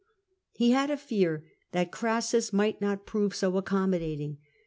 Pie 0.57 0.71
had 0.73 0.89
a 0.89 0.97
fear 0.97 1.45
that 1.73 1.91
Crassus 1.91 2.51
might 2.51 2.81
not 2.81 3.05
prove 3.05 3.35
so 3.35 3.55
accommodating. 3.57 4.39